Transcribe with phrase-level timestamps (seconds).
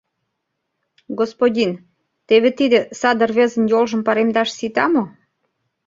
[1.19, 1.71] —Господин,
[2.27, 5.03] теве тиде саде рвезын йолжым паремдаш сита мо?